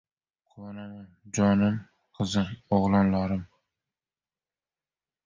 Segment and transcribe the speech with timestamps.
[0.51, 1.77] Quvonaman jonim
[2.19, 3.45] qizim, o‘g‘lonlarim.